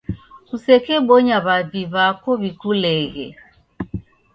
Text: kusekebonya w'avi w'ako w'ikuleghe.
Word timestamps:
kusekebonya 0.47 1.37
w'avi 1.45 1.81
w'ako 1.93 2.29
w'ikuleghe. 2.41 3.27